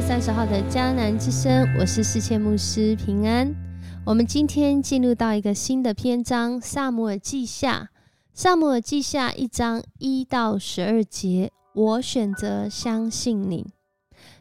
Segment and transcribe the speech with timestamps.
[0.00, 3.54] 三十号的迦南之声，我是世界牧师平安。
[4.06, 7.90] 我们今天进入到一个新的篇章《萨姆尔记下》。
[8.32, 13.74] 萨姆尔记下一章一到十二节，我选择相信你。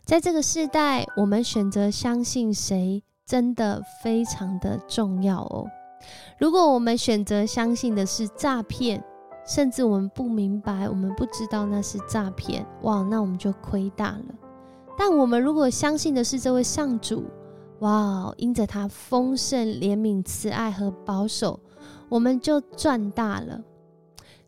[0.05, 5.67] 在这个时代，我们选择相信谁，真的非常的重要哦。
[6.39, 9.03] 如果我们选择相信的是诈骗，
[9.45, 14.23] 甚至我们不明白，我们不知道那是诈骗，哇，那我们就亏大了。
[14.99, 17.23] 但我们如果相信的是这位上主，
[17.79, 21.57] 哇，因着他丰盛、怜悯、慈爱和保守，
[22.09, 23.63] 我们就赚大了。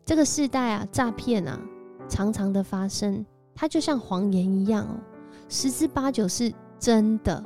[0.04, 1.58] 这个时代啊，诈骗啊，
[2.06, 5.00] 常常的发生，它就像谎言一样哦，
[5.48, 7.42] 十之八九是真的，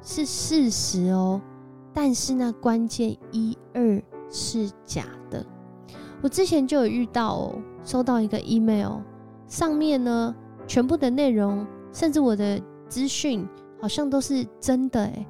[0.00, 1.42] 是事实哦。
[1.92, 5.44] 但是那关键一二是假的。
[6.22, 8.98] 我之前就有遇到哦，收到一个 email，
[9.48, 10.32] 上面呢
[10.68, 13.48] 全部的内容，甚至我的资讯
[13.80, 15.26] 好像都是真的诶，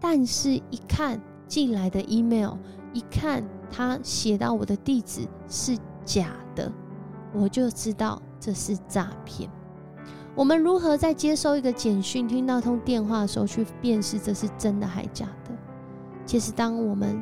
[0.00, 2.54] 但是一看进来的 email，
[2.92, 6.72] 一看他写到我的地址是假的，
[7.32, 9.48] 我就知道这是诈骗。
[10.34, 15.50] 我们如何在接收一个简讯、听到通电话的时候去辨识这是真的还假的？
[16.24, 17.18] 其实，当我们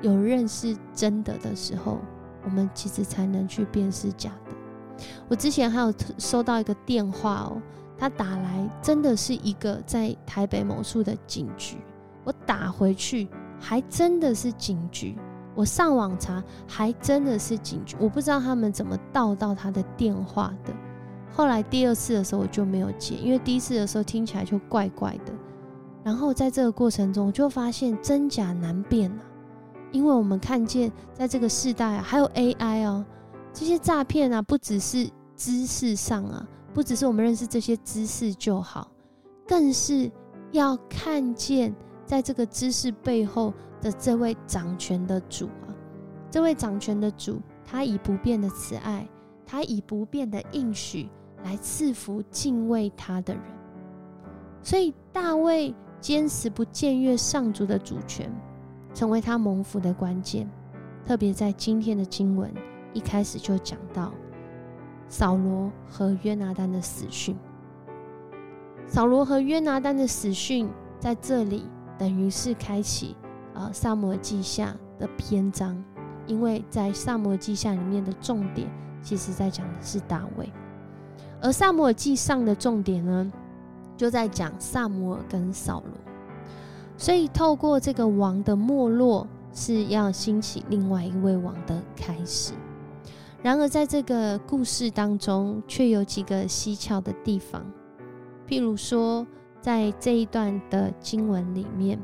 [0.00, 1.98] 有认识真的的时候，
[2.44, 5.04] 我们其实才能去辨识假的。
[5.28, 7.62] 我之前还有收到一个电话哦，
[8.02, 11.76] 他打来真的是一个在台北某处的警局，
[12.24, 13.28] 我打回去
[13.60, 15.16] 还真的是警局，
[15.54, 20.74] 我上网查还真的是警局，我不知道他们怎么盗到他的电话的。
[21.32, 25.32] 后来第二次的时候我就没有接，因为第一次的时候听起来就怪怪的。
[26.02, 29.22] 然后在这个过程中，就发现真假难辨啊，
[29.92, 33.04] 因为我们看见在这个时代啊，还有 AI 哦，
[33.52, 38.90] 这些诈骗啊，不只是知识上啊，不只是我们认识这些知识就好，
[39.46, 40.10] 更是
[40.52, 41.74] 要看见
[42.06, 45.74] 在这个知识背后的这位掌权的主啊，
[46.30, 49.08] 这位掌权的主，他以不变的慈爱，
[49.46, 51.08] 他以不变的应许
[51.44, 53.42] 来赐福敬畏他的人，
[54.62, 55.74] 所以大卫。
[56.02, 58.28] 坚持不僭越上主的主权，
[58.92, 60.50] 成为他蒙福的关键。
[61.06, 62.52] 特别在今天的经文
[62.92, 64.12] 一开始就讲到
[65.12, 67.36] 扫罗和约拿丹的死讯。
[68.86, 70.66] 扫罗和约拿丹的死讯
[70.98, 71.68] 在这里
[71.98, 73.14] 等于是开启
[73.52, 75.76] 啊萨摩记下的篇章，
[76.26, 78.66] 因为在萨摩记下里面的重点，
[79.02, 80.50] 其实在讲的是大卫，
[81.42, 83.30] 而萨摩记上的重点呢？
[83.98, 85.92] 就在讲萨摩尔跟扫罗，
[86.96, 92.54] 所以透过这个王的没落，是要兴起另外一位王的开始。
[93.42, 97.60] 然而，在这个故事当中，却有几个蹊跷的地方。
[98.46, 99.26] 譬如说，
[99.60, 101.98] 在这一段的经文里面，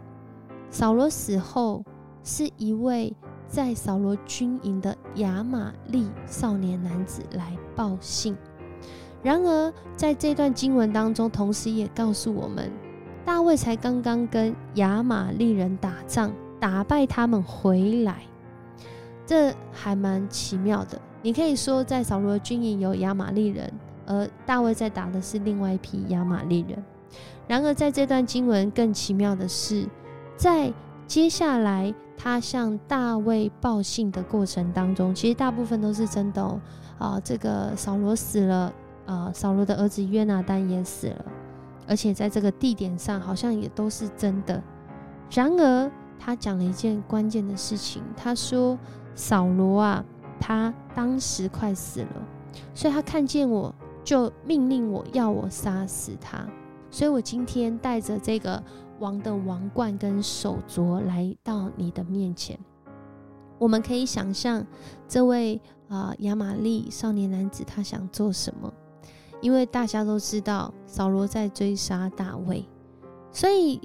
[0.68, 1.84] 扫罗死后，
[2.24, 3.14] 是一位
[3.46, 8.36] 在扫罗军营的亚玛利少年男子来报信。
[9.22, 12.68] 然而，在这段经文当中，同时也告诉我们，
[13.24, 18.22] 大卫才刚刚跟亚玛利人打仗，打败他们回来，
[19.24, 21.00] 这还蛮奇妙的。
[21.22, 23.72] 你可以说，在扫罗军营有亚玛利人，
[24.06, 26.82] 而大卫在打的是另外一批亚玛利人。
[27.46, 29.88] 然而，在这段经文更奇妙的是，
[30.36, 30.72] 在
[31.06, 36.60] 接下来他向大卫报信的过程当中，其实大部分都是真的哦。
[36.98, 38.72] 啊，这个扫罗死了。
[39.06, 41.24] 啊，扫罗的儿子约拿丹也死了，
[41.86, 44.62] 而且在这个地点上好像也都是真的。
[45.30, 48.78] 然而，他讲了一件关键的事情，他说
[49.16, 50.04] ：“扫罗啊，
[50.40, 52.28] 他当时快死了，
[52.74, 56.46] 所以他看见我就命令我要我杀死他。
[56.90, 58.62] 所以我今天带着这个
[58.98, 62.58] 王的王冠跟手镯来到你的面前。
[63.58, 64.64] 我们可以想象
[65.06, 68.72] 这位啊亚玛利少年男子他想做什么。”
[69.40, 72.68] 因为大家都知道扫罗在追杀大卫，
[73.30, 73.80] 所以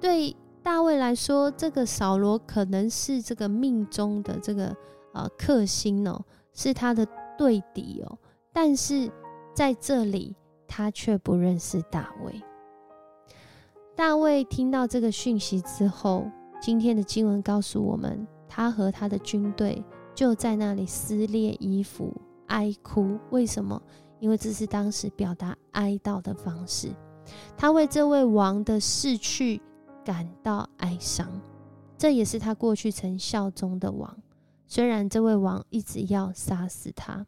[0.00, 4.76] 对大卫来说，这个扫罗可能是这个命中的这个
[5.18, 7.06] 呃克星哦，是他的
[7.36, 8.18] 对敌哦。
[8.52, 9.10] 但是
[9.54, 10.34] 在这里，
[10.66, 12.42] 他却不认识大卫。
[13.94, 16.30] 大卫听到这个讯息之后，
[16.60, 19.84] 今天的经文告诉我们，他和他的军队
[20.14, 22.12] 就在那里撕裂衣服，
[22.46, 23.18] 哀哭。
[23.30, 23.80] 为什么？
[24.20, 26.92] 因为这是当时表达哀悼的方式，
[27.56, 29.60] 他为这位王的逝去
[30.04, 31.28] 感到哀伤，
[31.96, 34.16] 这也是他过去曾效忠的王。
[34.70, 37.26] 虽然这位王一直要杀死他，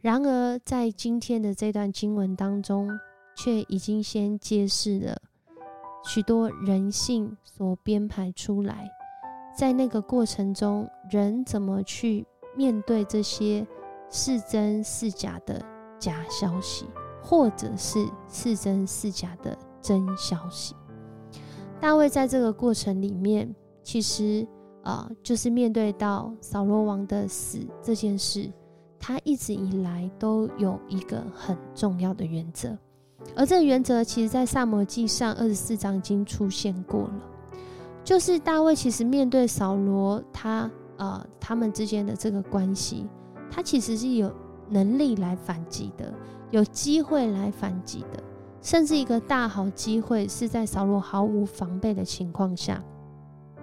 [0.00, 2.88] 然而在今天的这段经文当中，
[3.36, 5.20] 却已经先揭示了
[6.06, 8.88] 许多人性所编排出来，
[9.54, 12.26] 在那个过程中，人怎么去
[12.56, 13.66] 面对这些
[14.08, 15.62] 是真是假的
[15.98, 16.86] 假消息，
[17.22, 20.74] 或者是是真是假的真消息？
[21.78, 24.48] 大卫在这个过程里面，其实
[24.84, 28.48] 啊，就是面对到扫罗王的死这件事。
[29.06, 32.74] 他一直以来都有一个很重要的原则，
[33.36, 37.14] 而这个原则其实，在萨摩记上二十四章已经出现过了。
[38.02, 43.06] 就是大卫其实面对扫罗，他呃他们之间的这个关系，
[43.50, 44.32] 他其实是有
[44.70, 46.10] 能力来反击的，
[46.50, 48.22] 有机会来反击的，
[48.62, 52.82] 甚至一个大好机会是在扫罗毫无防备的情况下。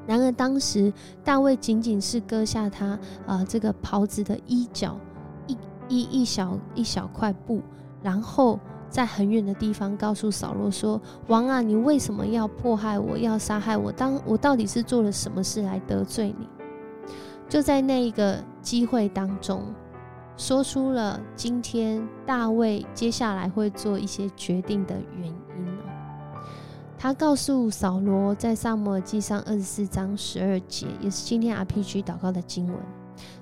[0.06, 0.92] 然而当时
[1.24, 4.98] 大卫仅仅是割下他呃这个袍子的衣角
[5.48, 5.58] 一。
[5.90, 7.62] 一一小一小块布，
[8.02, 8.58] 然后
[8.90, 13.92] 在很远的地方告诉扫罗说：“王啊，你为什么要迫害我，要杀害我？
[13.92, 16.48] 当我到底是做了什么事来得罪你？”
[17.50, 19.66] 就在那一个机会当中，
[20.38, 25.61] 说出了今天大卫接下来会做一些决定的原因
[27.02, 32.78] 他告诉扫罗，在萨姆尔记上二十四章十二节，也是今天 RPG 祷告的经文。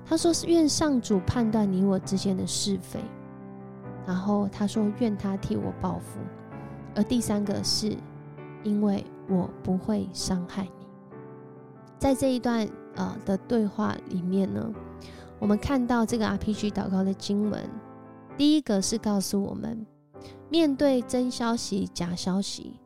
[0.02, 2.98] 他说：“是愿上主判断你我之间的是非。”
[4.08, 6.20] 然后他说：“愿他替我报复。”
[6.96, 7.94] 而第三个是，
[8.64, 10.86] 因为我不会伤害你。
[11.98, 14.72] 在这一段呃的对话里面呢，
[15.38, 17.62] 我们看到这个 RPG 祷告的经文，
[18.38, 19.86] 第一个是告诉我们，
[20.48, 22.80] 面对真消息、假消息，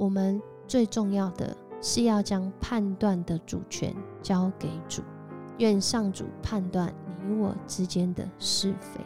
[0.00, 5.02] 我们最重要的是要将判断的主权交给主。
[5.58, 6.90] 愿上主判断
[7.28, 8.98] 你我之间的是非，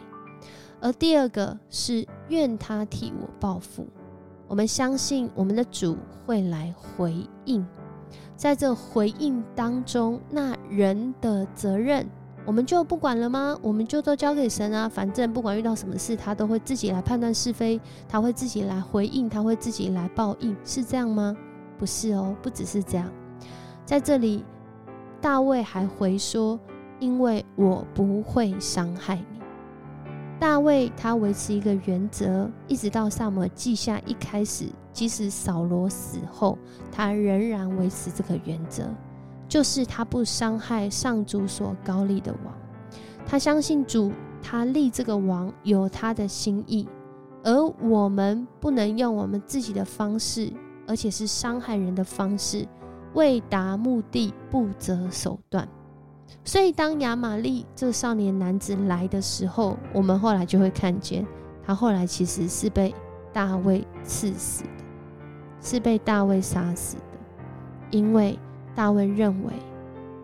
[0.81, 3.85] 而第二个是愿他替我报复。
[4.47, 7.67] 我们相信我们的主会来回应，
[8.37, 12.09] 在这回应当中，那人的责任
[12.45, 13.59] 我们就不管了吗？
[13.63, 14.89] 我们就都交给神啊！
[14.89, 21.37] 反正不管遇到什么事，他都会自己来判断是非，他会自己来回应，他会自己来报应，是这样吗？
[21.79, 23.11] 不是哦，不只是这样，
[23.85, 24.45] 在这里。
[25.21, 26.61] 大卫还回说
[27.01, 29.41] ：“因为我不会伤害你。”
[30.39, 36.59] 大卫他维持一个原则，一直到萨摩记下一开始，即使扫罗死后，
[36.93, 38.83] 他仍然维持这个原则，
[39.55, 42.53] 就是他不伤害上主所高立的王。
[43.25, 44.11] 他相信主，
[44.43, 46.89] 他立这个王有他的心意，
[47.45, 50.53] 而我们不能用我们自己的方式，
[50.89, 52.67] 而且是伤害人的方式。
[53.13, 55.69] 为达目的不择手段，
[56.43, 61.25] 所以当亚玛利这少年男子来的时候，我们后来就会看见，
[61.65, 62.93] 他后来其实是被
[63.33, 64.85] 大卫刺死的，
[65.61, 67.03] 是被大卫杀死的，
[67.93, 68.37] 因为
[68.75, 69.53] 大卫认为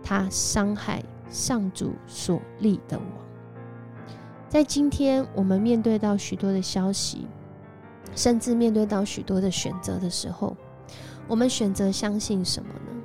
[0.02, 3.06] 他伤害上主所立的王。
[4.48, 7.26] 在今天，我们面对到许多的消息，
[8.16, 10.56] 甚至面对到许多的选择的时候。
[11.28, 13.02] 我们选择相信什么呢？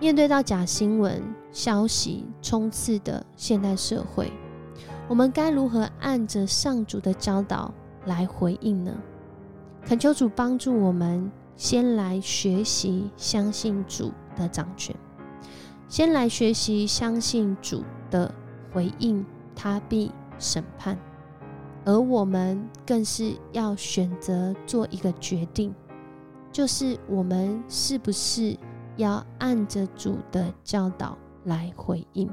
[0.00, 4.32] 面对到假新闻消息充斥的现代社会，
[5.08, 7.74] 我们该如何按着上主的教导
[8.06, 8.94] 来回应呢？
[9.84, 14.94] 恳求主帮助我们，先来学习相信主的掌权，
[15.88, 18.32] 先来学习相信主的
[18.72, 20.96] 回应，他必审判，
[21.84, 25.74] 而我们更是要选择做一个决定。
[26.50, 28.56] 就是我们是不是
[28.96, 32.30] 要按着主的教导来回应？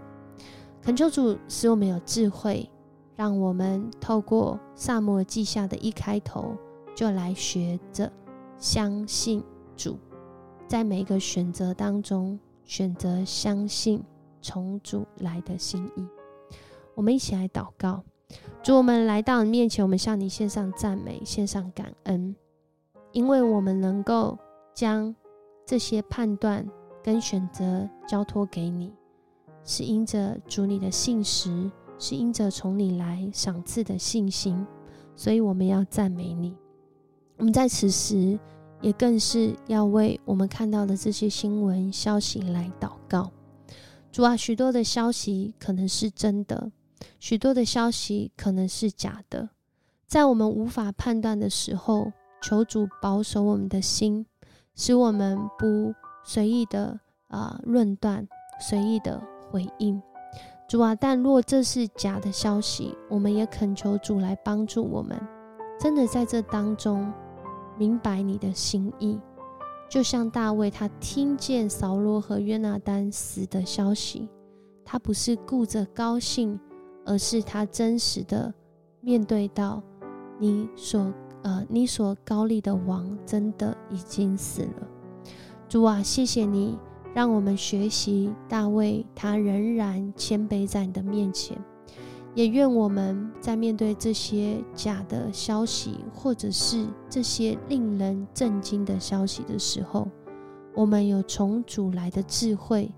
[0.81, 2.69] 恳求主使我们有智慧，
[3.15, 6.55] 让我们透过萨摩记下的一开头，
[6.95, 8.11] 就来学着
[8.57, 9.43] 相信
[9.75, 9.97] 主，
[10.67, 14.03] 在每一个选择当中，选择相信
[14.41, 16.05] 从主来的心意。
[16.95, 18.03] 我们一起来祷告，
[18.63, 22.35] 主，我们来到你面前，我们向你献上赞美，献上感恩。
[23.11, 24.37] 因为我们能够
[24.73, 25.15] 将
[25.65, 26.67] 这些判断
[27.03, 28.91] 跟选择交托给你，
[29.63, 34.65] 是因着主你的信实，是因着从你来赏赐的信心，
[35.15, 36.57] 所以我们要赞美你。
[37.37, 38.39] 我们在此时
[38.85, 43.31] 也更是要为我们看到的这些新闻消息来祷告。
[44.11, 46.71] 主啊，许多的消息可能是真的，
[47.19, 49.49] 许多的消息可能是假的，
[50.05, 52.11] 在我们无法判断的时候。
[52.43, 54.23] 求主保守我们的心，
[54.75, 58.27] 使我们不随意的啊论断，
[58.61, 59.99] 随意的回应。
[60.69, 65.19] 主啊，但若这是假的消息，我们也恳求主来帮助我们，
[65.79, 67.11] 真的在这当中
[67.77, 69.19] 明白你的心意。
[69.87, 74.27] 就像大卫，他听见扫罗和约拿丹死的消息，
[74.83, 76.59] 他不是顾着高兴，
[77.05, 78.53] 而是他真实的
[78.99, 79.81] 面对到
[80.39, 81.13] 你所
[81.43, 84.87] 呃你所高立的王真的已经死了。
[85.69, 86.77] 主啊，谢谢你
[87.13, 91.55] 让我们学习大卫，他仍然谦卑在你的面前。
[92.35, 100.05] 也愿我们在面对这些假的消息，或者是这些令人震惊的消息的时候，
[100.73, 102.91] 我们有重组来的智慧，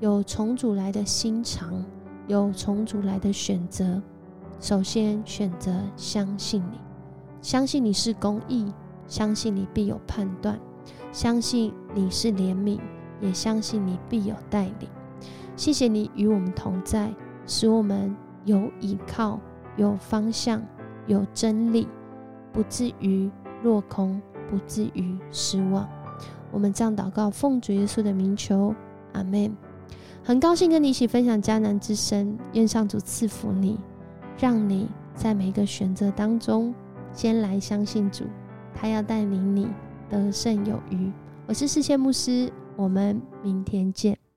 [0.00, 1.84] 有重组来的心肠，
[2.26, 4.02] 有重组来的选择。
[4.58, 6.80] 首先选择相信你，
[7.40, 8.72] 相信你是公义，
[9.06, 10.58] 相信你必有判断，
[11.12, 12.80] 相信你是怜悯，
[13.20, 14.88] 也相信你必有带领。
[15.54, 17.14] 谢谢你与我们同在，
[17.46, 18.16] 使我们。
[18.44, 19.38] 有依靠，
[19.76, 20.62] 有方向，
[21.06, 21.86] 有真理，
[22.52, 23.30] 不至于
[23.62, 25.88] 落空，不至于失望。
[26.52, 28.74] 我们这样祷告，奉主耶稣的名求，
[29.12, 29.54] 阿门。
[30.22, 33.78] 很高兴跟你一起分享迦南之声，愿上主赐福你，
[34.38, 36.74] 让你在每个选择当中，
[37.12, 38.24] 先来相信主，
[38.74, 39.68] 他要带领你
[40.08, 41.10] 得胜有余。
[41.46, 44.29] 我是世界牧师，我们明天见。